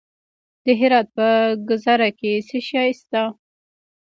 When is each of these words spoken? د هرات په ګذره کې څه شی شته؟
د 0.63 0.65
هرات 0.79 1.07
په 1.17 1.27
ګذره 1.67 2.09
کې 2.19 2.31
څه 2.47 2.57
شی 2.67 2.91
شته؟ 2.99 3.23